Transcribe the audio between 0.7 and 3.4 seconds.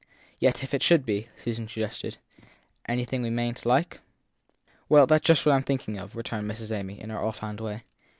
it should be/ Susan suggested, anything we